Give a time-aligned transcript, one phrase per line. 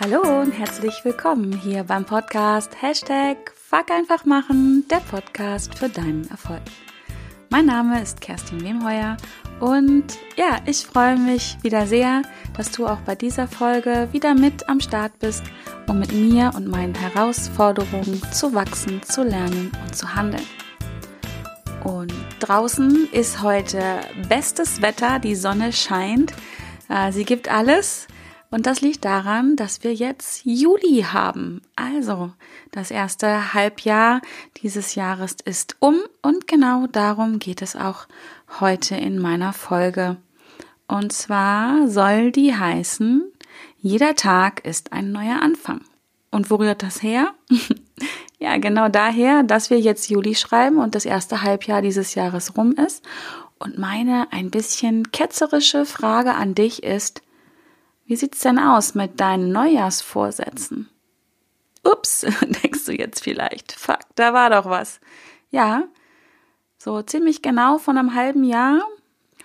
[0.00, 6.30] Hallo und herzlich willkommen hier beim Podcast Hashtag Fuck einfach machen, der Podcast für deinen
[6.30, 6.62] Erfolg.
[7.50, 9.16] Mein Name ist Kerstin Wemheuer
[9.58, 10.04] und
[10.36, 12.22] ja, ich freue mich wieder sehr,
[12.56, 15.42] dass du auch bei dieser Folge wieder mit am Start bist,
[15.88, 20.46] um mit mir und meinen Herausforderungen zu wachsen, zu lernen und zu handeln.
[21.82, 23.82] Und draußen ist heute
[24.28, 26.32] bestes Wetter, die Sonne scheint,
[26.88, 28.06] äh, sie gibt alles
[28.50, 31.60] und das liegt daran, dass wir jetzt Juli haben.
[31.76, 32.32] Also,
[32.70, 34.22] das erste Halbjahr
[34.62, 38.06] dieses Jahres ist um und genau darum geht es auch
[38.60, 40.16] heute in meiner Folge.
[40.86, 43.30] Und zwar soll die heißen,
[43.76, 45.82] jeder Tag ist ein neuer Anfang.
[46.30, 47.34] Und wo rührt das her?
[48.38, 52.72] ja, genau daher, dass wir jetzt Juli schreiben und das erste Halbjahr dieses Jahres rum
[52.72, 53.04] ist.
[53.58, 57.22] Und meine ein bisschen ketzerische Frage an dich ist,
[58.08, 60.88] wie sieht's denn aus mit deinen Neujahrsvorsätzen?
[61.84, 62.26] Ups,
[62.62, 63.72] denkst du jetzt vielleicht.
[63.72, 64.98] Fuck, da war doch was.
[65.50, 65.84] Ja,
[66.78, 68.80] so ziemlich genau von einem halben Jahr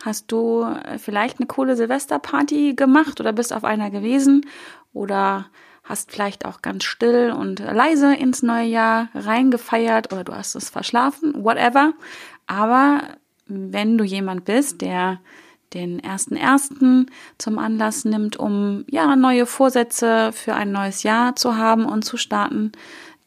[0.06, 4.45] hast du äh, vielleicht eine coole Silvesterparty gemacht oder bist auf einer gewesen
[4.94, 5.47] oder
[5.84, 10.69] hast vielleicht auch ganz still und leise ins neue Jahr reingefeiert oder du hast es
[10.69, 11.94] verschlafen, whatever.
[12.47, 13.02] Aber
[13.47, 15.19] wenn du jemand bist, der
[15.73, 17.07] den ersten ersten
[17.38, 22.17] zum Anlass nimmt, um ja neue Vorsätze für ein neues Jahr zu haben und zu
[22.17, 22.71] starten,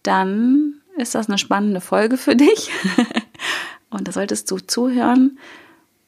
[0.02, 2.70] dann ist das eine spannende Folge für dich.
[3.90, 5.38] und da solltest du zuhören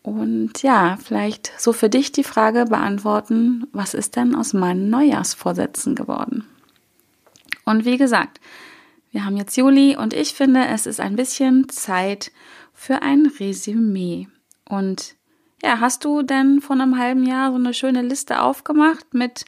[0.03, 5.95] und ja, vielleicht so für dich die Frage beantworten, was ist denn aus meinen Neujahrsvorsätzen
[5.95, 6.47] geworden?
[7.65, 8.41] Und wie gesagt,
[9.11, 12.33] wir haben jetzt Juli und ich finde, es ist ein bisschen Zeit
[12.73, 14.29] für ein Resümee.
[14.65, 15.15] Und
[15.63, 19.45] ja, hast du denn vor einem halben Jahr so eine schöne Liste aufgemacht mit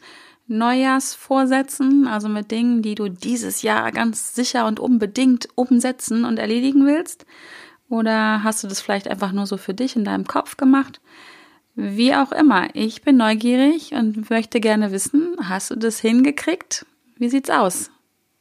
[0.47, 6.85] Neujahrsvorsätzen, also mit Dingen, die du dieses Jahr ganz sicher und unbedingt umsetzen und erledigen
[6.85, 7.25] willst?
[7.87, 10.99] Oder hast du das vielleicht einfach nur so für dich in deinem Kopf gemacht?
[11.75, 16.85] Wie auch immer, ich bin neugierig und möchte gerne wissen, hast du das hingekriegt?
[17.15, 17.89] Wie sieht's aus?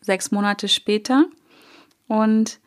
[0.01, 1.27] Sechs Monate später.
[2.09, 2.59] Und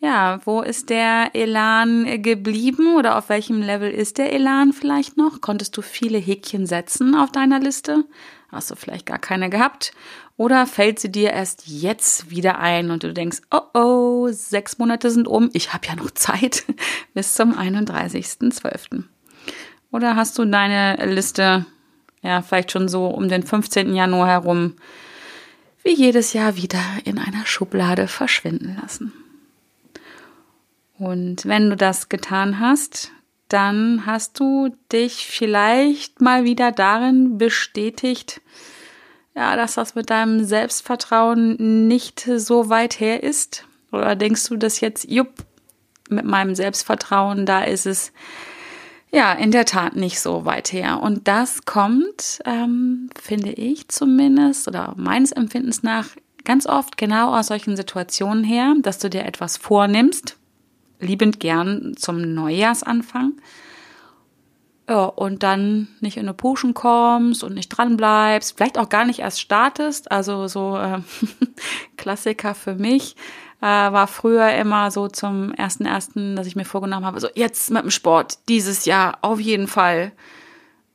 [0.00, 5.42] ja, wo ist der Elan geblieben oder auf welchem Level ist der Elan vielleicht noch?
[5.42, 8.04] Konntest du viele Häkchen setzen auf deiner Liste?
[8.50, 9.92] Hast du vielleicht gar keine gehabt?
[10.38, 15.10] Oder fällt sie dir erst jetzt wieder ein und du denkst, oh oh, sechs Monate
[15.10, 16.64] sind um, ich habe ja noch Zeit
[17.14, 19.04] bis zum 31.12.
[19.92, 21.66] Oder hast du deine Liste
[22.22, 23.94] ja vielleicht schon so um den 15.
[23.94, 24.76] Januar herum
[25.82, 29.12] wie jedes Jahr wieder in einer Schublade verschwinden lassen?
[31.00, 33.10] Und wenn du das getan hast,
[33.48, 38.42] dann hast du dich vielleicht mal wieder darin bestätigt,
[39.34, 43.64] ja, dass das mit deinem Selbstvertrauen nicht so weit her ist.
[43.92, 45.32] Oder denkst du das jetzt, jupp,
[46.10, 48.12] mit meinem Selbstvertrauen, da ist es
[49.10, 51.00] ja in der Tat nicht so weit her.
[51.02, 56.08] Und das kommt, ähm, finde ich zumindest, oder meines Empfindens nach,
[56.44, 60.36] ganz oft genau aus solchen Situationen her, dass du dir etwas vornimmst
[61.00, 63.34] liebend gern zum Neujahrsanfang.
[64.88, 69.04] Ja, und dann nicht in eine Puschen kommst und nicht dran bleibst, vielleicht auch gar
[69.04, 70.10] nicht erst startest.
[70.10, 70.98] Also so äh,
[71.96, 73.14] Klassiker für mich
[73.60, 77.70] äh, war früher immer so zum ersten ersten, dass ich mir vorgenommen habe, so jetzt
[77.70, 80.12] mit dem Sport dieses Jahr auf jeden Fall.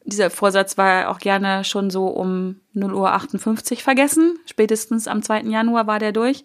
[0.04, 4.38] Dieser Vorsatz war auch gerne schon so um 0 Uhr 58 vergessen.
[4.46, 5.44] Spätestens am 2.
[5.44, 6.44] Januar war der durch.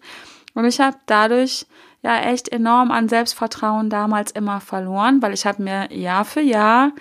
[0.53, 1.65] Und ich habe dadurch
[2.01, 6.93] ja echt enorm an Selbstvertrauen damals immer verloren, weil ich habe mir Jahr für Jahr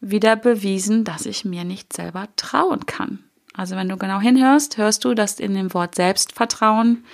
[0.00, 3.18] wieder bewiesen, dass ich mir nicht selber trauen kann.
[3.54, 7.04] Also wenn du genau hinhörst, hörst du, dass in dem Wort Selbstvertrauen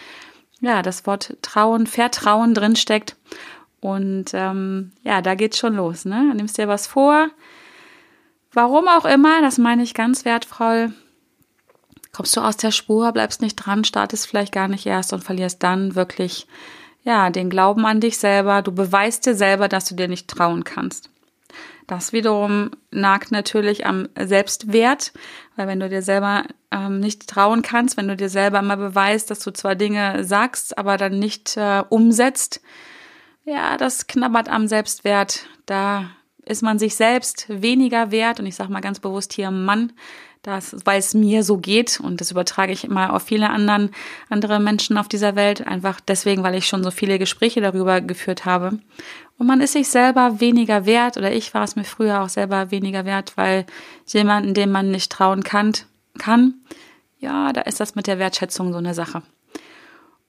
[0.61, 3.17] ja das Wort Trauen, Vertrauen drinsteckt.
[3.81, 6.05] Und ähm, ja, da geht's schon los.
[6.05, 6.33] Ne?
[6.35, 7.29] Nimmst dir was vor.
[8.53, 10.93] Warum auch immer, das meine ich ganz wertvoll.
[12.13, 15.63] Kommst du aus der Spur, bleibst nicht dran, startest vielleicht gar nicht erst und verlierst
[15.63, 16.47] dann wirklich
[17.07, 18.63] ja, den Glauben an dich selber.
[18.63, 21.09] Du beweist dir selber, dass du dir nicht trauen kannst.
[21.87, 25.13] Das wiederum nagt natürlich am Selbstwert,
[25.55, 26.43] weil wenn du dir selber
[26.73, 30.77] ähm, nicht trauen kannst, wenn du dir selber immer beweist, dass du zwar Dinge sagst,
[30.77, 32.61] aber dann nicht äh, umsetzt,
[33.45, 35.47] ja, das knabbert am Selbstwert.
[35.65, 36.11] Da
[36.45, 39.93] ist man sich selbst weniger wert und ich sage mal ganz bewusst hier Mann,
[40.47, 43.91] das, weil es mir so geht und das übertrage ich immer auf viele anderen,
[44.29, 48.45] andere Menschen auf dieser Welt, einfach deswegen, weil ich schon so viele Gespräche darüber geführt
[48.45, 48.79] habe.
[49.39, 52.71] Und man ist sich selber weniger wert oder ich war es mir früher auch selber
[52.71, 53.67] weniger wert, weil
[54.07, 55.73] jemanden, dem man nicht trauen kann,
[56.19, 56.55] kann,
[57.19, 59.23] ja, da ist das mit der Wertschätzung so eine Sache.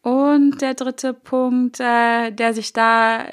[0.01, 3.25] Und der dritte Punkt, äh, der sich da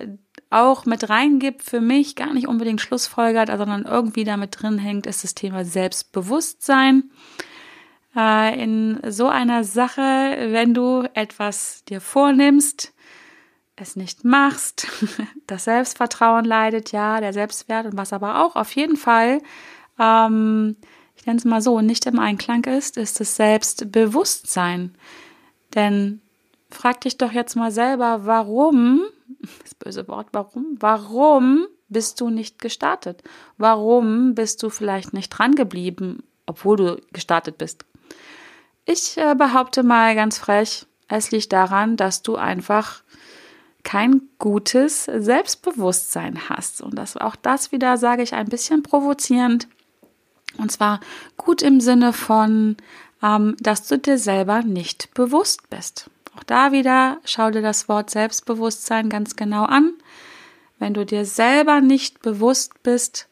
[0.55, 5.25] auch mit reingibt, für mich gar nicht unbedingt Schlussfolgert, sondern irgendwie damit drin hängt, ist
[5.25, 7.11] das Thema Selbstbewusstsein.
[8.17, 12.93] Äh, in so einer Sache, wenn du etwas dir vornimmst,
[13.77, 14.87] es nicht machst,
[15.47, 19.41] das Selbstvertrauen leidet, ja, der Selbstwert und was aber auch auf jeden Fall,
[19.99, 20.77] ähm,
[21.17, 24.95] ich nenne es mal so, nicht im Einklang ist, ist das Selbstbewusstsein.
[25.75, 26.21] Denn
[26.71, 29.03] frag dich doch jetzt mal selber, warum,
[29.63, 33.23] das böse Wort, warum, warum bist du nicht gestartet?
[33.59, 37.85] Warum bist du vielleicht nicht dran geblieben, obwohl du gestartet bist?
[38.85, 43.03] Ich äh, behaupte mal ganz frech, es liegt daran, dass du einfach
[43.83, 46.81] kein gutes Selbstbewusstsein hast.
[46.81, 49.69] Und das, auch das wieder sage ich ein bisschen provozierend.
[50.57, 51.01] Und zwar
[51.37, 52.77] gut im Sinne von,
[53.23, 56.11] ähm, dass du dir selber nicht bewusst bist.
[56.37, 59.93] Auch da wieder schau dir das Wort Selbstbewusstsein ganz genau an.
[60.79, 63.29] Wenn du dir selber nicht bewusst bist,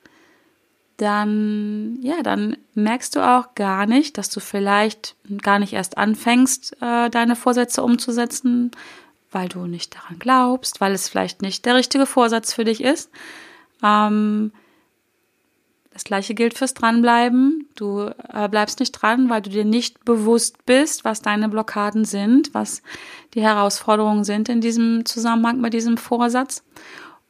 [0.96, 6.76] dann, ja, dann merkst du auch gar nicht, dass du vielleicht gar nicht erst anfängst,
[6.80, 8.70] äh, deine Vorsätze umzusetzen,
[9.32, 13.10] weil du nicht daran glaubst, weil es vielleicht nicht der richtige Vorsatz für dich ist.
[13.82, 14.52] Ähm,
[15.92, 17.68] das gleiche gilt fürs Dranbleiben.
[17.74, 22.54] Du äh, bleibst nicht dran, weil du dir nicht bewusst bist, was deine Blockaden sind,
[22.54, 22.82] was
[23.34, 26.64] die Herausforderungen sind in diesem Zusammenhang mit diesem Vorsatz.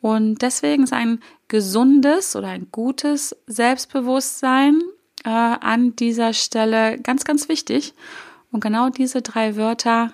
[0.01, 4.81] Und deswegen ist ein gesundes oder ein gutes Selbstbewusstsein
[5.25, 7.95] äh, an dieser Stelle ganz, ganz wichtig.
[8.51, 10.13] Und genau diese drei Wörter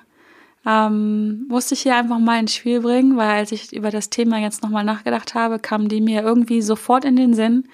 [0.68, 4.38] ähm, musste ich hier einfach mal ins Spiel bringen, weil als ich über das Thema
[4.38, 7.68] jetzt nochmal nachgedacht habe, kamen die mir irgendwie sofort in den Sinn.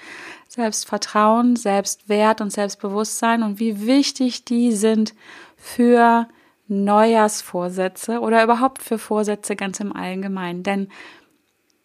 [0.49, 5.15] Selbstvertrauen, Selbstwert und Selbstbewusstsein und wie wichtig die sind
[5.57, 6.29] für
[6.69, 10.63] Neujahrsvorsätze oder überhaupt für Vorsätze ganz im Allgemeinen.
[10.63, 10.89] Denn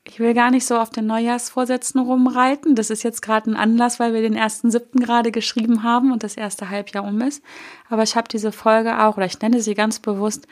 [0.04, 2.76] ich will gar nicht so auf den Neujahrsvorsätzen rumreiten.
[2.76, 6.22] Das ist jetzt gerade ein Anlass, weil wir den ersten siebten gerade geschrieben haben und
[6.22, 7.44] das erste Halbjahr um ist.
[7.90, 10.48] Aber ich habe diese Folge auch, oder ich nenne sie ganz bewusst,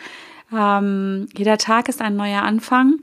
[0.51, 2.99] ähm, jeder Tag ist ein neuer Anfang,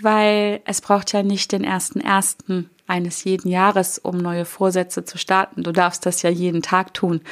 [0.00, 5.16] weil es braucht ja nicht den ersten ersten eines jeden Jahres, um neue Vorsätze zu
[5.16, 5.62] starten.
[5.62, 7.22] Du darfst das ja jeden Tag tun.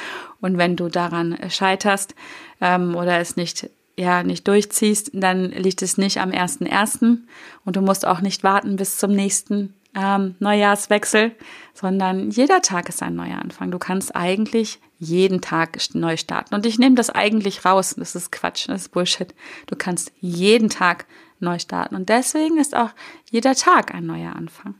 [0.41, 2.15] Und wenn du daran scheiterst
[2.59, 7.27] ähm, oder es nicht ja nicht durchziehst, dann liegt es nicht am ersten ersten
[7.63, 11.35] und du musst auch nicht warten bis zum nächsten ähm, Neujahrswechsel,
[11.73, 13.71] sondern jeder Tag ist ein neuer Anfang.
[13.71, 16.55] Du kannst eigentlich jeden Tag neu starten.
[16.55, 17.95] Und ich nehme das eigentlich raus.
[17.97, 19.33] Das ist Quatsch, das ist Bullshit.
[19.67, 21.05] Du kannst jeden Tag
[21.39, 21.95] neu starten.
[21.95, 22.91] Und deswegen ist auch
[23.29, 24.75] jeder Tag ein neuer Anfang.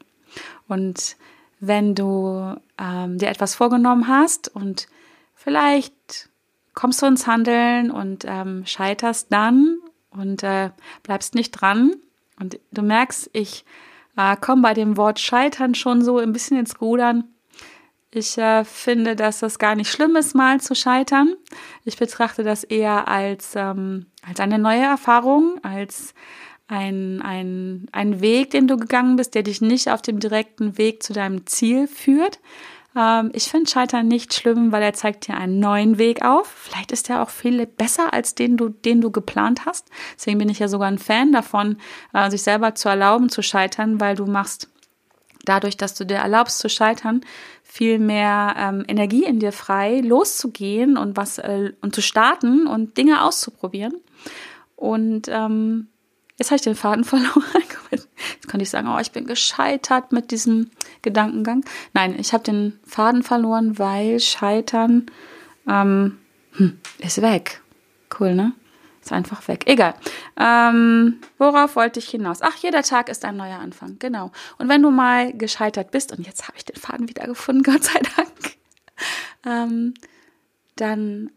[0.67, 1.17] Und
[1.59, 4.87] wenn du ähm, dir etwas vorgenommen hast und
[5.35, 6.29] vielleicht
[6.73, 9.77] kommst du ins Handeln und ähm, scheiterst dann
[10.09, 10.71] und äh,
[11.03, 11.93] bleibst nicht dran
[12.39, 13.63] und du merkst, ich
[14.17, 17.25] äh, komme bei dem Wort Scheitern schon so ein bisschen ins Rudern.
[18.11, 21.35] Ich äh, finde, dass das gar nicht schlimm ist, mal zu scheitern.
[21.83, 26.13] Ich betrachte das eher als, ähm, als eine neue Erfahrung, als
[26.67, 31.01] ein, ein, ein Weg, den du gegangen bist, der dich nicht auf dem direkten Weg
[31.01, 32.39] zu deinem Ziel führt,
[32.95, 36.47] ähm, ich finde Scheitern nicht schlimm, weil er zeigt dir einen neuen Weg auf.
[36.47, 39.89] Vielleicht ist er auch viel besser als den du, den du geplant hast.
[40.15, 41.77] Deswegen bin ich ja sogar ein Fan davon,
[42.13, 44.69] äh, sich selber zu erlauben zu scheitern, weil du machst
[45.45, 47.21] dadurch, dass du dir erlaubst zu scheitern,
[47.63, 52.97] viel mehr ähm, Energie in dir frei, loszugehen und was äh, und zu starten und
[52.97, 53.95] Dinge auszuprobieren.
[54.75, 55.87] Und ähm,
[56.37, 57.43] jetzt habe ich den Faden verloren.
[58.33, 61.65] Jetzt kann ich sagen, oh, ich bin gescheitert mit diesem Gedankengang.
[61.93, 65.07] Nein, ich habe den Faden verloren, weil Scheitern
[65.67, 66.19] ähm,
[66.53, 67.61] hm, ist weg.
[68.19, 68.53] Cool, ne?
[69.01, 69.63] Ist einfach weg.
[69.65, 69.95] Egal.
[70.37, 72.41] Ähm, worauf wollte ich hinaus?
[72.41, 73.97] Ach, jeder Tag ist ein neuer Anfang.
[73.99, 74.31] Genau.
[74.57, 77.83] Und wenn du mal gescheitert bist, und jetzt habe ich den Faden wieder gefunden, Gott
[77.83, 78.57] sei Dank,
[79.45, 79.93] ähm,
[80.75, 81.31] dann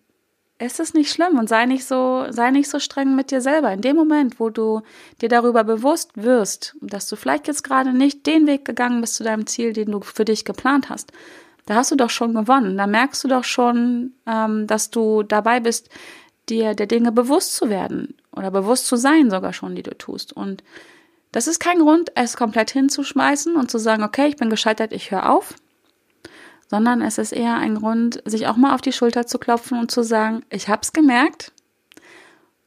[0.58, 3.72] ist es nicht schlimm und sei nicht so, sei nicht so streng mit dir selber.
[3.72, 4.82] In dem Moment, wo du
[5.20, 9.25] dir darüber bewusst wirst, dass du vielleicht jetzt gerade nicht den Weg gegangen bist zu
[9.25, 11.12] deinem Ziel, den du für dich geplant hast,
[11.66, 12.78] da hast du doch schon gewonnen.
[12.78, 15.90] Da merkst du doch schon, ähm, dass du dabei bist,
[16.48, 20.32] dir der Dinge bewusst zu werden oder bewusst zu sein sogar schon, die du tust.
[20.32, 20.62] Und
[21.32, 25.10] das ist kein Grund, es komplett hinzuschmeißen und zu sagen, okay, ich bin gescheitert, ich
[25.10, 25.54] höre auf,
[26.68, 29.90] sondern es ist eher ein Grund, sich auch mal auf die Schulter zu klopfen und
[29.90, 31.52] zu sagen, ich hab's gemerkt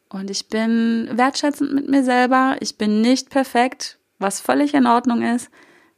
[0.09, 5.21] und ich bin wertschätzend mit mir selber, ich bin nicht perfekt, was völlig in Ordnung
[5.21, 5.49] ist,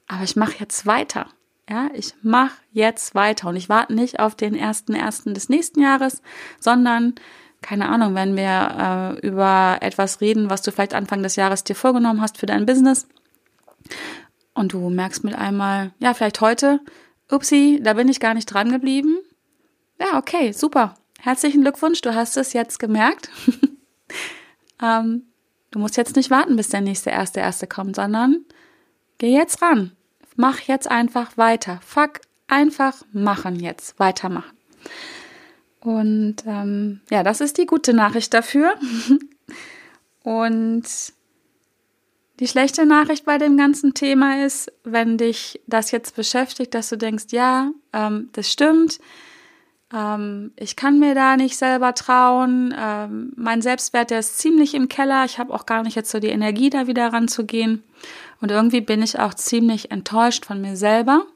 [0.08, 1.28] aber ich mache jetzt weiter.
[1.70, 5.82] Ja, ich mache jetzt weiter und ich warte nicht auf den ersten ersten des nächsten
[5.82, 6.22] Jahres,
[6.60, 7.16] sondern
[7.62, 11.76] keine Ahnung, wenn wir äh, über etwas reden, was du vielleicht Anfang des Jahres dir
[11.76, 13.08] vorgenommen hast für dein Business
[14.54, 16.82] und du merkst mit einmal, ja, vielleicht heute,
[17.32, 19.18] upsi, da bin ich gar nicht dran geblieben.
[20.00, 20.96] Ja, okay, super.
[21.20, 23.30] Herzlichen Glückwunsch, du hast es jetzt gemerkt.
[24.82, 25.24] ähm,
[25.70, 28.46] du musst jetzt nicht warten, bis der nächste erste erste kommt, sondern
[29.20, 29.92] geh jetzt ran.
[30.36, 31.80] Mach jetzt einfach weiter.
[31.86, 34.00] Fuck, einfach machen jetzt.
[34.00, 34.58] Weitermachen.
[35.80, 38.76] Und ähm, ja, das ist die gute Nachricht dafür.
[40.24, 40.84] Und
[42.42, 46.98] die schlechte Nachricht bei dem ganzen Thema ist, wenn dich das jetzt beschäftigt, dass du
[46.98, 49.00] denkst, ja, ähm, das stimmt,
[49.94, 54.90] ähm, ich kann mir da nicht selber trauen, ähm, mein Selbstwert, der ist ziemlich im
[54.90, 57.84] Keller, ich habe auch gar nicht jetzt so die Energie, da wieder ranzugehen.
[58.42, 61.28] Und irgendwie bin ich auch ziemlich enttäuscht von mir selber.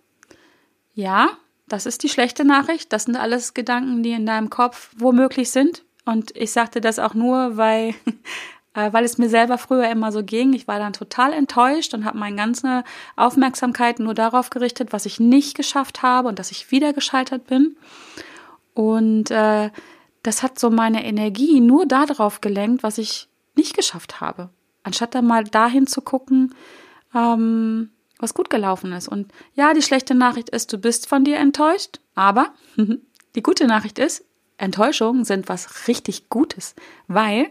[0.95, 1.29] Ja,
[1.67, 2.91] das ist die schlechte Nachricht.
[2.91, 5.83] Das sind alles Gedanken, die in deinem Kopf womöglich sind.
[6.05, 7.93] Und ich sagte das auch nur, weil,
[8.75, 10.53] äh, weil es mir selber früher immer so ging.
[10.53, 12.83] Ich war dann total enttäuscht und habe meine ganze
[13.15, 17.77] Aufmerksamkeit nur darauf gerichtet, was ich nicht geschafft habe und dass ich wieder gescheitert bin.
[18.73, 19.71] Und äh,
[20.21, 24.49] das hat so meine Energie nur darauf gelenkt, was ich nicht geschafft habe.
[24.83, 26.53] Anstatt dann mal dahin zu gucken,
[27.15, 29.07] ähm, was gut gelaufen ist.
[29.07, 32.53] Und ja, die schlechte Nachricht ist, du bist von dir enttäuscht, aber
[33.35, 34.25] die gute Nachricht ist,
[34.57, 36.75] Enttäuschungen sind was richtig Gutes,
[37.07, 37.49] weil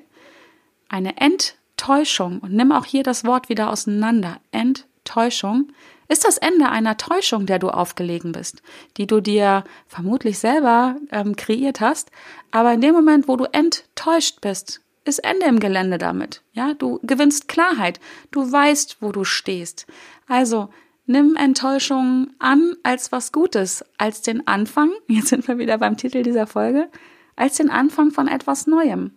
[0.95, 5.73] eine Enttäuschung, und nimm auch hier das Wort wieder auseinander, Enttäuschung,
[6.07, 8.63] ist das Ende einer Täuschung, der du aufgelegen bist,
[8.97, 12.13] die du dir vermutlich selber ähm, kreiert hast,
[12.53, 16.43] aber in dem Moment, wo du enttäuscht bist, ist Ende im Gelände damit.
[16.53, 18.01] Ja, du gewinnst Klarheit.
[18.31, 19.87] Du weißt, wo du stehst.
[20.29, 20.71] Also,
[21.07, 24.93] nimm Enttäuschung an als was Gutes, als den Anfang.
[25.09, 26.89] Jetzt sind wir wieder beim Titel dieser Folge.
[27.37, 29.11] Als den Anfang von etwas Neuem.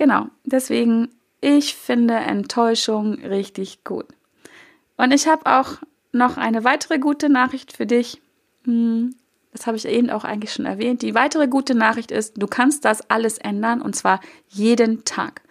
[0.00, 0.28] Genau.
[0.44, 1.10] Deswegen,
[1.42, 4.06] ich finde Enttäuschung richtig gut.
[4.96, 5.74] Und ich habe auch
[6.10, 8.22] noch eine weitere gute Nachricht für dich.
[8.64, 9.14] Hm,
[9.52, 11.02] das habe ich eben auch eigentlich schon erwähnt.
[11.02, 15.42] Die weitere gute Nachricht ist, du kannst das alles ändern und zwar jeden Tag.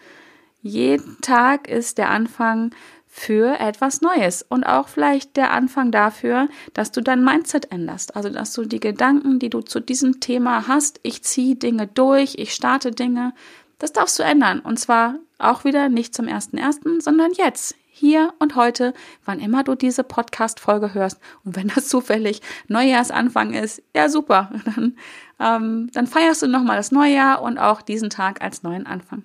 [0.63, 2.71] Jeden Tag ist der Anfang
[3.05, 8.15] für etwas Neues und auch vielleicht der Anfang dafür, dass du dein Mindset änderst.
[8.15, 12.35] Also, dass du die Gedanken, die du zu diesem Thema hast, ich ziehe Dinge durch,
[12.37, 13.33] ich starte Dinge,
[13.79, 14.59] das darfst du ändern.
[14.59, 18.93] Und zwar auch wieder nicht zum ersten ersten, sondern jetzt, hier und heute,
[19.25, 21.19] wann immer du diese Podcast-Folge hörst.
[21.43, 24.97] Und wenn das zufällig Neujahrsanfang ist, ja super, dann,
[25.39, 29.23] ähm, dann feierst du nochmal das Neujahr und auch diesen Tag als neuen Anfang.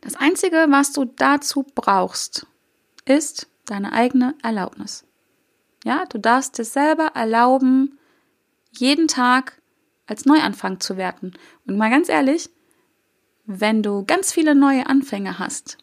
[0.00, 2.46] Das Einzige, was du dazu brauchst,
[3.04, 5.04] ist deine eigene Erlaubnis.
[5.84, 7.98] Ja, du darfst dir selber erlauben,
[8.70, 9.60] jeden Tag
[10.06, 11.32] als Neuanfang zu werten.
[11.66, 12.50] Und mal ganz ehrlich,
[13.46, 15.78] wenn du ganz viele neue Anfänge hast,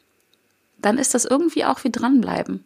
[0.80, 2.64] dann ist das irgendwie auch wie dranbleiben.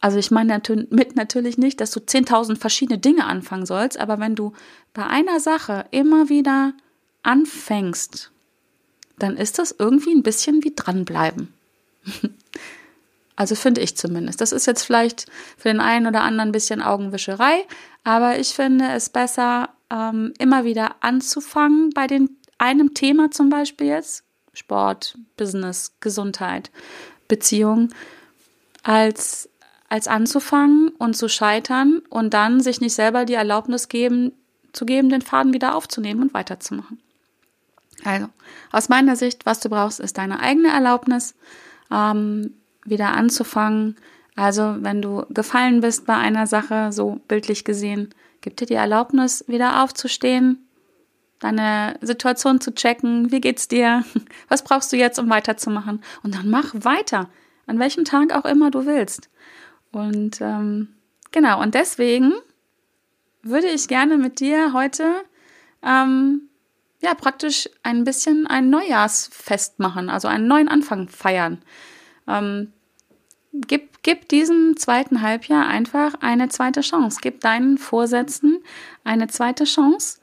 [0.00, 4.34] Also ich meine mit natürlich nicht, dass du 10.000 verschiedene Dinge anfangen sollst, aber wenn
[4.34, 4.52] du
[4.94, 6.72] bei einer Sache immer wieder
[7.22, 8.32] anfängst,
[9.18, 11.52] dann ist das irgendwie ein bisschen wie dranbleiben.
[13.36, 14.42] Also finde ich zumindest.
[14.42, 15.24] Das ist jetzt vielleicht
[15.56, 17.64] für den einen oder anderen ein bisschen Augenwischerei,
[18.04, 23.86] aber ich finde es besser, ähm, immer wieder anzufangen bei den, einem Thema zum Beispiel
[23.86, 24.24] jetzt.
[24.52, 26.70] Sport, Business, Gesundheit.
[27.30, 27.88] Beziehung,
[28.82, 29.48] als,
[29.88, 34.32] als anzufangen und zu scheitern und dann sich nicht selber die Erlaubnis geben,
[34.72, 37.00] zu geben, den Faden wieder aufzunehmen und weiterzumachen.
[38.04, 38.28] Also,
[38.72, 41.34] aus meiner Sicht, was du brauchst, ist deine eigene Erlaubnis,
[41.90, 42.54] ähm,
[42.84, 43.96] wieder anzufangen.
[44.36, 49.44] Also, wenn du gefallen bist bei einer Sache, so bildlich gesehen, gib dir die Erlaubnis,
[49.48, 50.66] wieder aufzustehen,
[51.40, 53.32] deine Situation zu checken.
[53.32, 54.04] Wie geht's dir?
[54.48, 56.02] Was brauchst du jetzt, um weiterzumachen?
[56.22, 57.28] Und dann mach weiter,
[57.66, 59.28] an welchem Tag auch immer du willst.
[59.90, 60.94] Und ähm,
[61.32, 62.32] genau, und deswegen
[63.42, 65.14] würde ich gerne mit dir heute
[65.82, 66.42] ähm,
[67.00, 71.62] ja praktisch ein bisschen ein Neujahrsfest machen, also einen neuen Anfang feiern.
[72.28, 72.72] Ähm,
[73.52, 77.18] gib, gib diesem zweiten Halbjahr einfach eine zweite Chance.
[77.22, 78.62] Gib deinen Vorsätzen
[79.04, 80.19] eine zweite Chance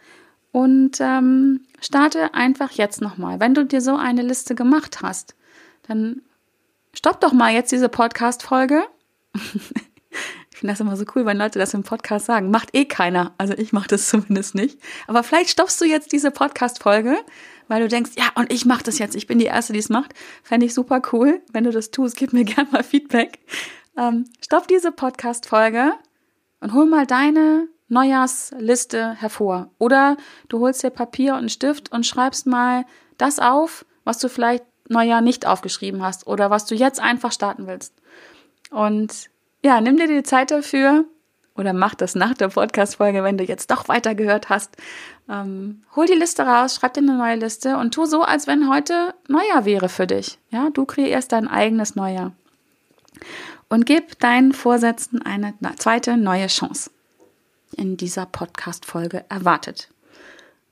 [0.58, 3.40] und ähm, starte einfach jetzt nochmal.
[3.40, 5.36] Wenn du dir so eine Liste gemacht hast,
[5.88, 6.24] dann
[6.94, 8.84] stopp doch mal jetzt diese Podcast-Folge.
[9.36, 12.50] ich finde das immer so cool, wenn Leute das im Podcast sagen.
[12.50, 13.36] Macht eh keiner.
[13.38, 14.80] Also ich mache das zumindest nicht.
[15.06, 17.20] Aber vielleicht stoppst du jetzt diese Podcast-Folge,
[17.68, 19.16] weil du denkst, ja, und ich mache das jetzt.
[19.16, 20.16] Ich bin die Erste, die es macht.
[20.42, 21.40] Fände ich super cool.
[21.54, 23.38] Wenn du das tust, gib mir gerne mal Feedback.
[23.96, 25.94] Ähm, stopp diese Podcast-Folge
[26.62, 29.70] und hol mal deine Neujahrsliste hervor.
[29.78, 30.18] Oder
[30.50, 32.86] du holst dir Papier und einen Stift und schreibst mal
[33.18, 37.68] das auf, was du vielleicht Neujahr nicht aufgeschrieben hast oder was du jetzt einfach starten
[37.68, 37.94] willst.
[38.70, 39.30] Und
[39.64, 41.06] ja, nimm dir die Zeit dafür
[41.56, 44.78] oder mach das nach der Podcast-Folge, wenn du jetzt doch weitergehört hast.
[45.30, 48.70] Ähm, hol die Liste raus, schreib dir eine neue Liste und tu so, als wenn
[48.70, 50.38] heute Neujahr wäre für dich.
[50.50, 52.34] Ja, du kreierst dein eigenes Neujahr.
[53.70, 56.92] Und gib deinen Vorsätzen eine zweite neue Chance.
[57.76, 59.90] In dieser Podcast-Folge erwartet.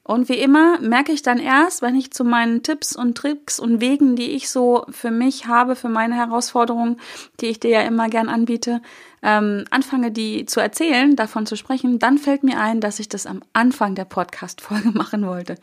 [0.08, 3.82] Und wie immer merke ich dann erst, wenn ich zu meinen Tipps und Tricks und
[3.82, 7.02] Wegen, die ich so für mich habe, für meine Herausforderungen,
[7.42, 8.84] die ich dir ja immer gern anbiete,
[9.24, 13.26] ähm, anfange, die zu erzählen, davon zu sprechen, dann fällt mir ein, dass ich das
[13.26, 15.56] am Anfang der Podcast-Folge machen wollte.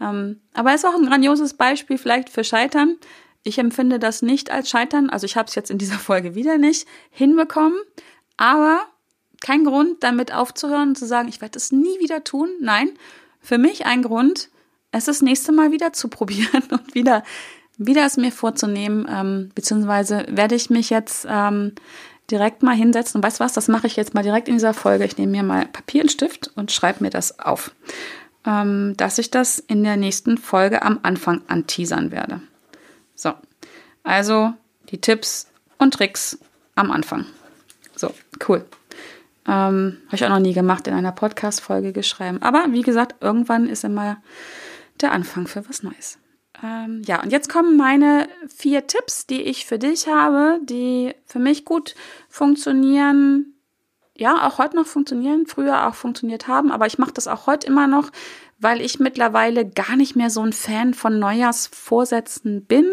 [0.00, 2.96] Ähm, aber es ist auch ein grandioses Beispiel vielleicht für Scheitern.
[3.44, 6.58] Ich empfinde das nicht als Scheitern, also ich habe es jetzt in dieser Folge wieder
[6.58, 7.78] nicht hinbekommen,
[8.36, 8.80] aber
[9.44, 12.48] kein Grund, damit aufzuhören und zu sagen, ich werde es nie wieder tun.
[12.60, 12.88] Nein,
[13.40, 14.48] für mich ein Grund,
[14.90, 17.22] es das nächste Mal wieder zu probieren und wieder,
[17.76, 21.72] wieder es mir vorzunehmen, ähm, beziehungsweise werde ich mich jetzt ähm,
[22.30, 25.04] direkt mal hinsetzen und weißt was, das mache ich jetzt mal direkt in dieser Folge.
[25.04, 27.72] Ich nehme mir mal Papier und Stift und schreibe mir das auf,
[28.46, 32.40] ähm, dass ich das in der nächsten Folge am Anfang anteasern werde.
[33.14, 33.34] So,
[34.04, 34.54] also
[34.88, 36.38] die Tipps und Tricks
[36.76, 37.26] am Anfang.
[37.94, 38.10] So,
[38.48, 38.64] cool.
[39.46, 42.40] Ähm, Habe ich auch noch nie gemacht, in einer Podcast-Folge geschrieben.
[42.42, 44.22] Aber wie gesagt, irgendwann ist immer
[45.00, 46.18] der Anfang für was Neues.
[46.62, 51.38] Ähm, ja, und jetzt kommen meine vier Tipps, die ich für dich habe, die für
[51.38, 51.94] mich gut
[52.28, 53.54] funktionieren.
[54.16, 57.66] Ja, auch heute noch funktionieren, früher auch funktioniert haben, aber ich mache das auch heute
[57.66, 58.10] immer noch,
[58.60, 62.86] weil ich mittlerweile gar nicht mehr so ein Fan von Neujahrsvorsätzen bin.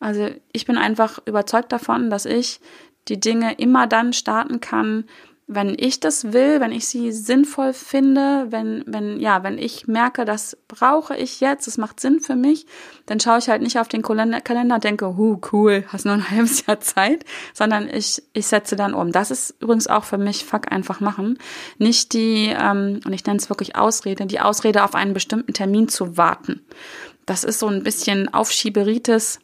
[0.00, 2.60] Also ich bin einfach überzeugt davon, dass ich
[3.08, 5.04] die Dinge immer dann starten kann,
[5.46, 10.24] wenn ich das will, wenn ich sie sinnvoll finde, wenn, wenn, ja, wenn ich merke,
[10.24, 12.66] das brauche ich jetzt, es macht Sinn für mich,
[13.04, 14.40] dann schaue ich halt nicht auf den Kalender,
[14.74, 18.94] und denke, hu, cool, hast nur ein halbes Jahr Zeit, sondern ich, ich setze dann
[18.94, 19.12] um.
[19.12, 21.38] Das ist übrigens auch für mich fuck einfach machen.
[21.78, 25.88] Nicht die, ähm, und ich nenne es wirklich Ausrede, die Ausrede auf einen bestimmten Termin
[25.88, 26.64] zu warten.
[27.26, 29.40] Das ist so ein bisschen Aufschieberitis,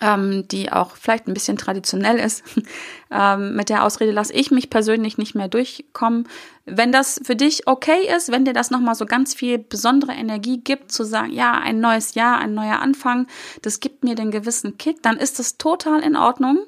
[0.00, 2.42] ähm, die auch vielleicht ein bisschen traditionell ist.
[3.10, 6.28] ähm, mit der Ausrede lasse ich mich persönlich nicht mehr durchkommen.
[6.64, 10.58] Wenn das für dich okay ist, wenn dir das nochmal so ganz viel besondere Energie
[10.58, 13.26] gibt, zu sagen, ja, ein neues Jahr, ein neuer Anfang,
[13.62, 16.58] das gibt mir den gewissen Kick, dann ist das total in Ordnung.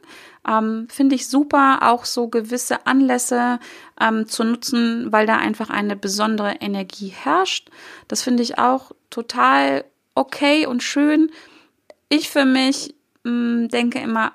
[0.48, 3.58] Ähm, Finde ich super, auch so gewisse Anlässe
[4.00, 7.70] ähm, zu nutzen, weil da einfach eine besondere Energie herrscht.
[8.06, 11.30] Das finde ich auch total okay und schön.
[12.08, 12.94] Ich für mich
[13.28, 14.32] mh, mm, denke immer,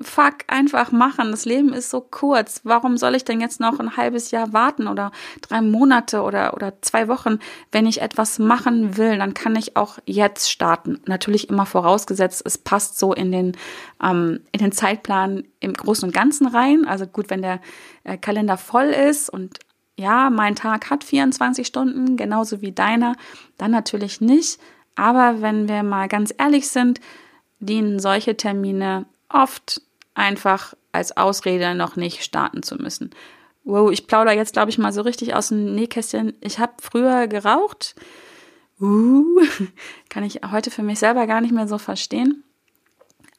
[0.00, 1.30] fuck, einfach machen.
[1.30, 2.60] Das Leben ist so kurz.
[2.64, 5.10] Warum soll ich denn jetzt noch ein halbes Jahr warten oder
[5.40, 7.38] drei Monate oder, oder zwei Wochen?
[7.72, 11.00] Wenn ich etwas machen will, dann kann ich auch jetzt starten.
[11.06, 13.56] Natürlich immer vorausgesetzt, es passt so in den,
[14.02, 16.86] ähm, in den Zeitplan im Großen und Ganzen rein.
[16.86, 17.60] Also gut, wenn der
[18.04, 19.60] äh, Kalender voll ist und
[19.98, 23.16] ja, mein Tag hat 24 Stunden, genauso wie deiner,
[23.56, 24.60] dann natürlich nicht.
[24.94, 27.00] Aber wenn wir mal ganz ehrlich sind,
[27.58, 29.80] dienen solche Termine oft
[30.14, 33.10] einfach als Ausrede, noch nicht starten zu müssen.
[33.64, 36.34] Wow, ich plaudere jetzt, glaube ich, mal so richtig aus dem Nähkästchen.
[36.40, 37.94] Ich habe früher geraucht.
[38.80, 39.40] Uh,
[40.08, 42.44] kann ich heute für mich selber gar nicht mehr so verstehen.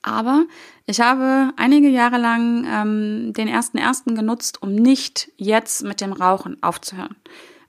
[0.01, 0.45] Aber
[0.85, 6.13] ich habe einige Jahre lang ähm, den ersten ersten genutzt, um nicht jetzt mit dem
[6.13, 7.15] Rauchen aufzuhören.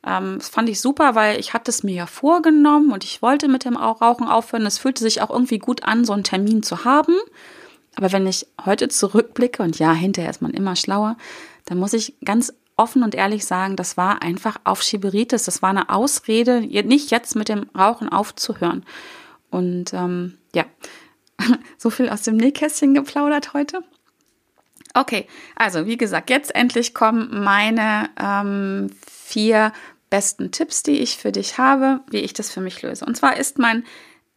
[0.08, 3.46] Ähm, das fand ich super, weil ich hatte es mir ja vorgenommen und ich wollte
[3.46, 4.64] mit dem Rauchen aufhören.
[4.64, 7.14] Es fühlte sich auch irgendwie gut an, so einen Termin zu haben.
[7.94, 11.16] Aber wenn ich heute zurückblicke, und ja, hinterher ist man immer schlauer,
[11.66, 15.44] dann muss ich ganz offen und ehrlich sagen, das war einfach Aufschieberitis.
[15.44, 18.86] Das war eine Ausrede, nicht jetzt mit dem Rauchen aufzuhören.
[19.50, 20.64] Und ähm, ja,
[21.76, 23.82] so viel aus dem Nähkästchen geplaudert heute.
[24.94, 29.72] Okay, also wie gesagt, jetzt endlich kommen meine ähm, vier
[30.10, 33.04] besten Tipps, die ich für dich habe, wie ich das für mich löse.
[33.04, 33.84] Und zwar ist mein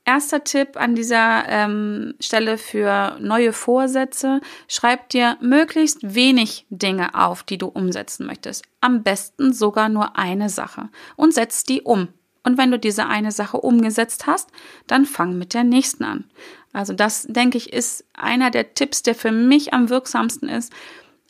[0.06, 7.44] erster Tipp an dieser ähm, Stelle für neue Vorsätze, schreib dir möglichst wenig Dinge auf,
[7.44, 8.66] die du umsetzen möchtest.
[8.82, 12.10] Am besten sogar nur eine Sache und setz die um.
[12.44, 14.50] Und wenn du diese eine Sache umgesetzt hast,
[14.88, 16.26] dann fang mit der nächsten an.
[16.74, 20.74] Also das, denke ich, ist einer der Tipps, der für mich am wirksamsten ist.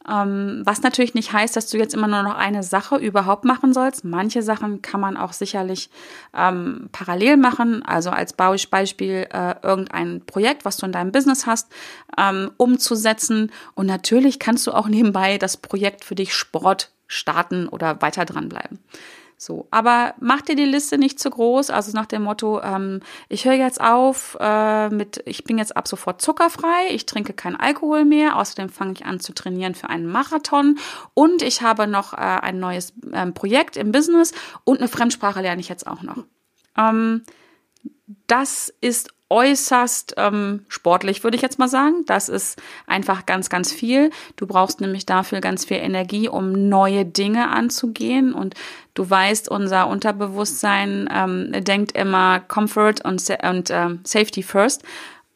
[0.09, 3.73] Ähm, was natürlich nicht heißt, dass du jetzt immer nur noch eine Sache überhaupt machen
[3.73, 4.03] sollst.
[4.03, 5.89] Manche Sachen kann man auch sicherlich
[6.35, 7.83] ähm, parallel machen.
[7.83, 11.71] Also als Beispiel äh, irgendein Projekt, was du in deinem Business hast,
[12.17, 13.51] ähm, umzusetzen.
[13.75, 18.79] Und natürlich kannst du auch nebenbei das Projekt für dich Sport starten oder weiter dranbleiben.
[19.41, 21.71] So, aber mach dir die Liste nicht zu groß.
[21.71, 25.87] Also nach dem Motto, ähm, ich höre jetzt auf äh, mit, ich bin jetzt ab
[25.87, 28.37] sofort zuckerfrei, ich trinke keinen Alkohol mehr.
[28.37, 30.77] Außerdem fange ich an zu trainieren für einen Marathon
[31.15, 34.31] und ich habe noch äh, ein neues ähm, Projekt im Business
[34.63, 36.23] und eine Fremdsprache lerne ich jetzt auch noch.
[36.77, 37.23] Ähm,
[38.27, 42.03] das ist äußerst ähm, sportlich, würde ich jetzt mal sagen.
[42.05, 44.11] Das ist einfach ganz, ganz viel.
[44.35, 48.33] Du brauchst nämlich dafür ganz viel Energie, um neue Dinge anzugehen.
[48.33, 48.55] Und
[48.93, 54.83] du weißt, unser Unterbewusstsein ähm, denkt immer Comfort und, und ähm, Safety first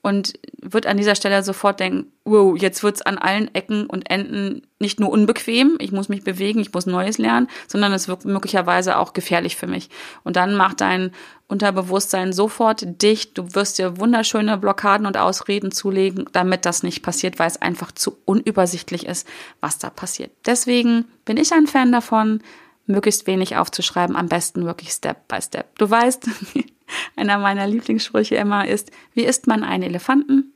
[0.06, 4.62] und wird an dieser Stelle sofort denken, wow, jetzt wird's an allen Ecken und Enden
[4.78, 9.00] nicht nur unbequem, ich muss mich bewegen, ich muss Neues lernen, sondern es wird möglicherweise
[9.00, 9.90] auch gefährlich für mich.
[10.24, 11.10] Und dann macht dein
[11.48, 17.40] Unterbewusstsein sofort dicht, du wirst dir wunderschöne Blockaden und Ausreden zulegen, damit das nicht passiert,
[17.40, 19.28] weil es einfach zu unübersichtlich ist,
[19.60, 20.30] was da passiert.
[20.46, 22.44] Deswegen bin ich ein Fan davon,
[22.86, 25.76] möglichst wenig aufzuschreiben, am besten wirklich Step by Step.
[25.80, 26.30] Du weißt,
[27.16, 30.54] einer meiner Lieblingssprüche immer ist, wie isst man einen Elefanten?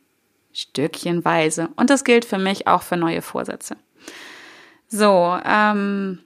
[0.53, 1.69] Stückchenweise.
[1.75, 3.77] Und das gilt für mich auch für neue Vorsätze.
[4.87, 6.19] So, ähm,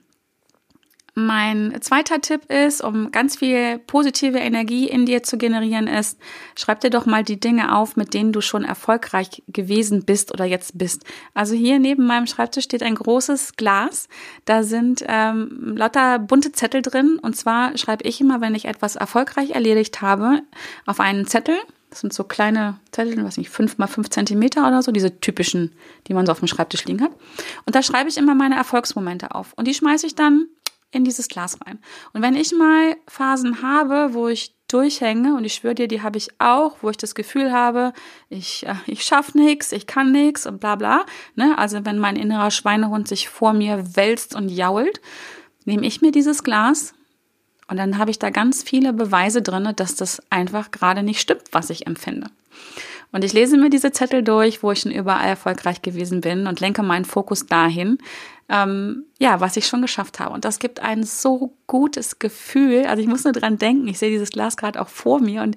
[1.14, 6.18] mein zweiter Tipp ist, um ganz viel positive Energie in dir zu generieren, ist,
[6.56, 10.44] schreib dir doch mal die Dinge auf, mit denen du schon erfolgreich gewesen bist oder
[10.44, 11.04] jetzt bist.
[11.32, 14.08] Also hier neben meinem Schreibtisch steht ein großes Glas.
[14.44, 17.20] Da sind ähm, lauter bunte Zettel drin.
[17.22, 20.42] Und zwar schreibe ich immer, wenn ich etwas erfolgreich erledigt habe,
[20.84, 21.56] auf einen Zettel.
[21.90, 25.76] Das sind so kleine Zettel, was nicht, fünf mal fünf Zentimeter oder so, diese typischen,
[26.08, 27.12] die man so auf dem Schreibtisch liegen hat.
[27.66, 29.52] Und da schreibe ich immer meine Erfolgsmomente auf.
[29.54, 30.48] Und die schmeiße ich dann
[30.94, 31.78] in dieses Glas rein.
[32.12, 36.18] Und wenn ich mal Phasen habe, wo ich durchhänge, und ich schwöre dir, die habe
[36.18, 37.92] ich auch, wo ich das Gefühl habe,
[38.28, 41.04] ich, äh, ich schaffe nichts, ich kann nichts und bla bla.
[41.34, 41.56] Ne?
[41.58, 45.00] Also wenn mein innerer Schweinehund sich vor mir wälzt und jault,
[45.64, 46.94] nehme ich mir dieses Glas
[47.68, 51.44] und dann habe ich da ganz viele Beweise drin, dass das einfach gerade nicht stimmt,
[51.52, 52.28] was ich empfinde.
[53.14, 56.58] Und ich lese mir diese Zettel durch, wo ich schon überall erfolgreich gewesen bin und
[56.58, 57.98] lenke meinen Fokus dahin,
[58.48, 60.34] ähm, ja, was ich schon geschafft habe.
[60.34, 62.86] Und das gibt ein so gutes Gefühl.
[62.86, 63.86] Also ich muss nur dran denken.
[63.86, 65.54] Ich sehe dieses Glas gerade auch vor mir und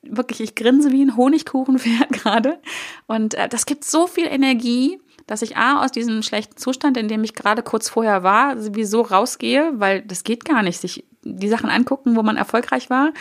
[0.00, 2.58] wirklich, ich grinse wie ein Honigkuchenpferd gerade.
[3.06, 7.08] Und äh, das gibt so viel Energie, dass ich A, aus diesem schlechten Zustand, in
[7.08, 11.48] dem ich gerade kurz vorher war, sowieso rausgehe, weil das geht gar nicht, sich die
[11.48, 13.12] Sachen angucken, wo man erfolgreich war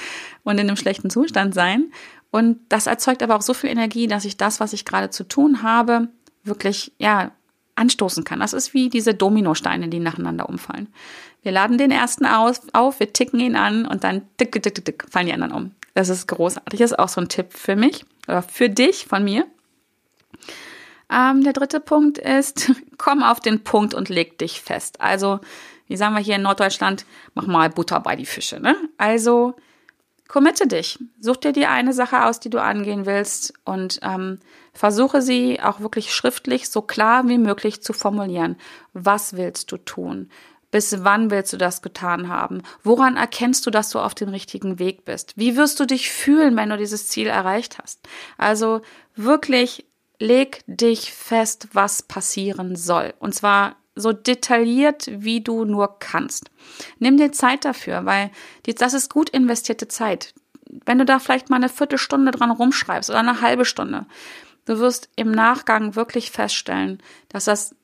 [0.43, 1.91] und in einem schlechten Zustand sein.
[2.38, 5.28] Und das erzeugt aber auch so viel Energie, dass ich das, was ich gerade zu
[5.28, 6.08] tun habe,
[6.43, 7.32] wirklich, ja,
[7.73, 8.39] anstoßen kann.
[8.39, 10.88] Das ist wie diese Dominosteine, die nacheinander umfallen.
[11.41, 14.86] Wir laden den ersten aus, auf, wir ticken ihn an und dann tick, tick, tick,
[14.86, 15.71] tick, fallen die anderen um.
[15.95, 16.80] Das ist großartig.
[16.80, 19.47] Das ist auch so ein Tipp für mich oder für dich von mir.
[21.12, 25.02] Ähm, der dritte Punkt ist, komm auf den Punkt und leg dich fest.
[25.02, 25.39] Also,
[25.88, 28.60] wie sagen wir hier in Norddeutschland, mach mal Butter bei die Fische.
[28.60, 28.76] Ne?
[29.00, 29.56] Also,
[30.28, 31.00] committe dich.
[31.20, 34.40] Such dir die eine Sache aus, die du angehen willst und ähm,
[34.74, 38.58] versuche sie auch wirklich schriftlich so klar wie möglich zu formulieren.
[38.94, 40.30] Was willst du tun?
[40.70, 42.62] Bis wann willst du das getan haben?
[42.84, 45.34] Woran erkennst du, dass du auf dem richtigen Weg bist?
[45.38, 48.02] Wie wirst du dich fühlen, wenn du dieses Ziel erreicht hast?
[48.38, 48.82] Also
[49.16, 49.86] wirklich
[50.20, 53.13] leg dich fest, was passieren soll.
[53.20, 56.50] Und zwar so detailliert, wie du nur kannst.
[57.00, 58.32] Nimm dir Zeit dafür, weil
[58.66, 60.34] das ist gut investierte Zeit.
[60.86, 64.06] Wenn du da vielleicht mal eine Viertelstunde dran rumschreibst oder eine halbe Stunde,
[64.66, 67.76] du wirst im Nachgang wirklich feststellen, dass das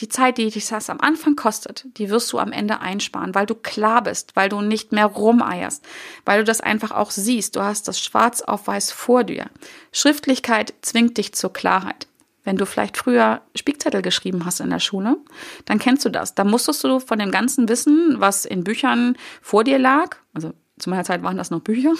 [0.00, 3.46] die Zeit, die dich das am Anfang kostet, die wirst du am Ende einsparen, weil
[3.46, 5.84] du klar bist, weil du nicht mehr rumeierst,
[6.24, 7.56] weil du das einfach auch siehst.
[7.56, 9.50] Du hast das schwarz auf weiß vor dir.
[9.92, 12.06] Schriftlichkeit zwingt dich zur Klarheit.
[12.48, 15.18] Wenn du vielleicht früher Spickzettel geschrieben hast in der Schule,
[15.66, 16.34] dann kennst du das.
[16.34, 20.88] Da musstest du von dem ganzen Wissen, was in Büchern vor dir lag, also zu
[20.88, 21.92] meiner Zeit waren das noch Bücher,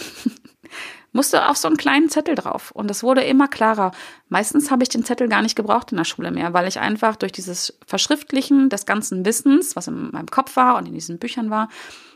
[1.11, 2.71] musste auf so einen kleinen Zettel drauf.
[2.71, 3.91] Und es wurde immer klarer.
[4.27, 7.15] Meistens habe ich den Zettel gar nicht gebraucht in der Schule mehr, weil ich einfach
[7.15, 11.51] durch dieses Verschriftlichen des ganzen Wissens, was in meinem Kopf war und in diesen Büchern
[11.51, 11.69] war,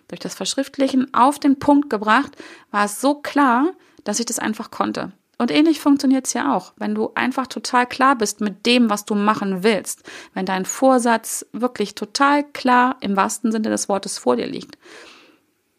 [0.08, 2.36] durch das Verschriftlichen auf den Punkt gebracht,
[2.72, 5.12] war es so klar, dass ich das einfach konnte.
[5.44, 9.04] Und ähnlich funktioniert es ja auch, wenn du einfach total klar bist mit dem, was
[9.04, 14.38] du machen willst, wenn dein Vorsatz wirklich total klar im wahrsten Sinne des Wortes vor
[14.38, 14.78] dir liegt.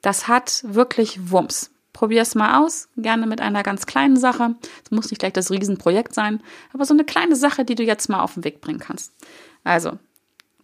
[0.02, 1.70] Das hat wirklich Wumms.
[1.94, 4.54] Probier es mal aus, gerne mit einer ganz kleinen Sache.
[4.84, 6.42] Es muss nicht gleich das Riesenprojekt sein,
[6.74, 9.14] aber so eine kleine Sache, die du jetzt mal auf den Weg bringen kannst.
[9.62, 9.92] Also,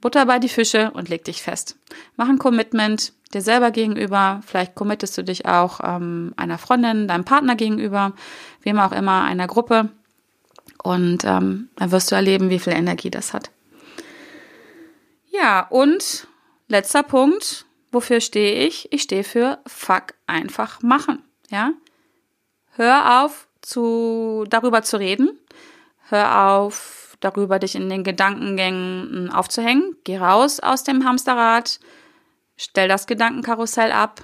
[0.00, 1.76] Butter bei die Fische und leg dich fest.
[2.16, 4.40] Mach ein Commitment dir selber gegenüber.
[4.46, 8.12] Vielleicht committest du dich auch ähm, einer Freundin, deinem Partner gegenüber,
[8.62, 9.90] wem auch immer, einer Gruppe.
[10.82, 13.50] Und ähm, dann wirst du erleben, wie viel Energie das hat.
[15.30, 16.26] Ja, und
[16.68, 18.92] letzter Punkt, wofür stehe ich?
[18.92, 21.72] Ich stehe für fuck einfach machen, ja?
[22.76, 25.38] Hör auf zu darüber zu reden.
[26.08, 29.96] Hör auf darüber dich in den Gedankengängen aufzuhängen.
[30.04, 31.80] Geh raus aus dem Hamsterrad.
[32.56, 34.22] Stell das Gedankenkarussell ab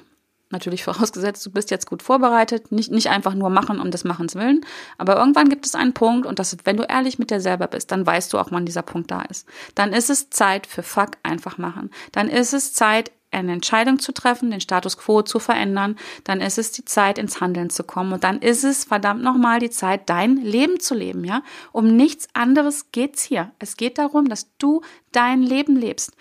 [0.51, 4.35] Natürlich vorausgesetzt, du bist jetzt gut vorbereitet, nicht, nicht einfach nur machen um des Machens
[4.35, 4.65] willen.
[4.99, 7.91] Aber irgendwann gibt es einen Punkt und das, wenn du ehrlich mit dir selber bist,
[7.91, 9.47] dann weißt du auch, wann dieser Punkt da ist.
[9.75, 11.91] Dann ist es Zeit für Fuck einfach machen.
[12.13, 16.59] Dann ist es Zeit, eine Entscheidung zu treffen, den Status quo zu verändern, dann ist
[16.59, 18.13] es die Zeit, ins Handeln zu kommen.
[18.13, 21.43] Und dann ist es verdammt nochmal die Zeit, dein Leben zu leben, ja?
[21.73, 23.53] Um nichts anderes geht's hier.
[23.59, 26.13] Es geht darum, dass du dein Leben lebst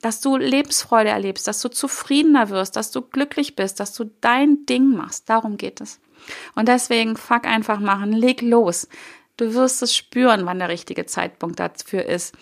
[0.00, 4.66] dass du Lebensfreude erlebst, dass du zufriedener wirst, dass du glücklich bist, dass du dein
[4.66, 5.28] Ding machst.
[5.28, 6.00] Darum geht es.
[6.54, 8.88] Und deswegen fuck einfach machen, leg los.
[9.36, 12.34] Du wirst es spüren, wann der richtige Zeitpunkt dafür ist.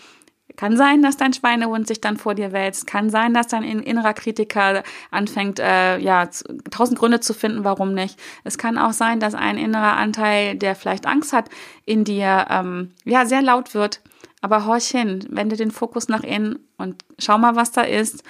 [0.57, 2.87] Kann sein, dass dein Schweinehund sich dann vor dir wälzt.
[2.87, 6.29] Kann sein, dass dein innerer Kritiker anfängt, äh, ja,
[6.71, 8.19] tausend Gründe zu finden, warum nicht.
[8.45, 11.49] Es kann auch sein, dass ein innerer Anteil, der vielleicht Angst hat,
[11.85, 14.01] in dir, ähm, ja, sehr laut wird
[14.47, 18.23] aber horch hin, wende den Fokus nach innen und schau mal, was da ist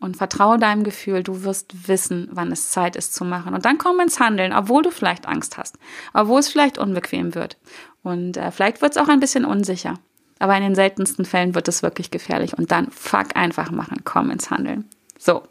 [0.00, 3.54] und vertraue deinem Gefühl, du wirst wissen, wann es Zeit ist zu machen.
[3.54, 5.78] Und dann komm ins Handeln, obwohl du vielleicht Angst hast,
[6.12, 7.56] obwohl es vielleicht unbequem wird.
[8.02, 9.94] Und äh, vielleicht wird es auch ein bisschen unsicher.
[10.38, 12.56] Aber in den seltensten Fällen wird es wirklich gefährlich.
[12.56, 14.88] Und dann fuck einfach machen, komm ins Handeln.
[15.18, 15.42] So,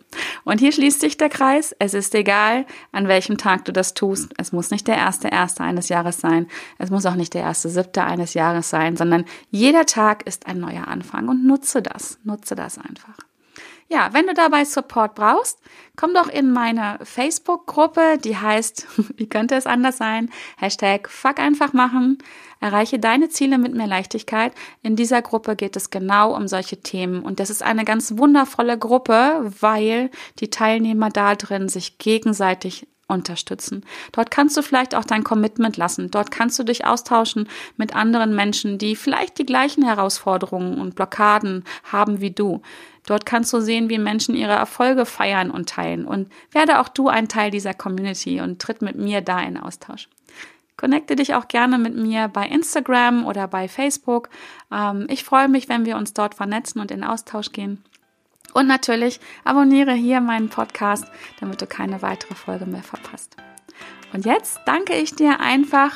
[0.43, 1.75] und hier schließt sich der Kreis.
[1.79, 4.31] Es ist egal, an welchem Tag du das tust.
[4.37, 6.47] Es muss nicht der erste erste eines Jahres sein.
[6.77, 10.59] Es muss auch nicht der erste siebte eines Jahres sein, sondern jeder Tag ist ein
[10.59, 12.19] neuer Anfang und nutze das.
[12.23, 13.17] Nutze das einfach.
[13.87, 15.59] Ja, wenn du dabei Support brauchst,
[15.95, 20.31] komm doch in meine Facebook-Gruppe, die heißt, wie könnte es anders sein?
[20.57, 22.17] Hashtag Fuck einfach machen.
[22.59, 24.53] Erreiche deine Ziele mit mehr Leichtigkeit.
[24.81, 27.21] In dieser Gruppe geht es genau um solche Themen.
[27.21, 33.85] Und das ist eine ganz wundervolle Gruppe, weil die Teilnehmer da drin sich gegenseitig unterstützen.
[34.13, 36.09] Dort kannst du vielleicht auch dein Commitment lassen.
[36.09, 41.65] Dort kannst du dich austauschen mit anderen Menschen, die vielleicht die gleichen Herausforderungen und Blockaden
[41.83, 42.63] haben wie du.
[43.05, 46.05] Dort kannst du sehen, wie Menschen ihre Erfolge feiern und teilen.
[46.05, 50.09] Und werde auch du ein Teil dieser Community und tritt mit mir da in Austausch.
[50.77, 54.29] Connecte dich auch gerne mit mir bei Instagram oder bei Facebook.
[54.71, 57.83] Ähm, ich freue mich, wenn wir uns dort vernetzen und in Austausch gehen.
[58.53, 61.05] Und natürlich abonniere hier meinen Podcast,
[61.39, 63.35] damit du keine weitere Folge mehr verpasst.
[64.13, 65.93] Und jetzt danke ich dir einfach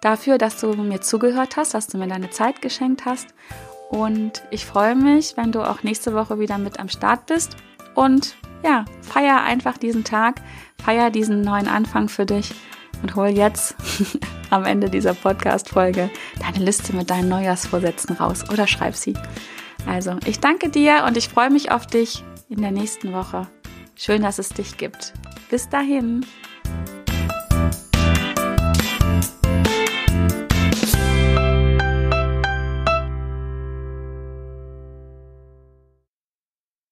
[0.00, 3.34] dafür, dass du mir zugehört hast, dass du mir deine Zeit geschenkt hast.
[3.92, 7.56] Und ich freue mich, wenn du auch nächste Woche wieder mit am Start bist.
[7.94, 10.40] Und ja, feier einfach diesen Tag,
[10.82, 12.54] feier diesen neuen Anfang für dich
[13.02, 13.76] und hol jetzt
[14.50, 16.08] am Ende dieser Podcast-Folge
[16.40, 19.12] deine Liste mit deinen Neujahrsvorsätzen raus oder schreib sie.
[19.86, 23.46] Also, ich danke dir und ich freue mich auf dich in der nächsten Woche.
[23.94, 25.12] Schön, dass es dich gibt.
[25.50, 26.24] Bis dahin.